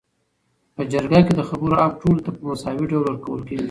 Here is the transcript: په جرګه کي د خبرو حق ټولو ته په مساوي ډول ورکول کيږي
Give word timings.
په 0.75 0.81
جرګه 0.91 1.19
کي 1.25 1.33
د 1.35 1.41
خبرو 1.49 1.75
حق 1.81 1.93
ټولو 2.01 2.23
ته 2.25 2.29
په 2.35 2.41
مساوي 2.49 2.85
ډول 2.91 3.03
ورکول 3.05 3.39
کيږي 3.47 3.59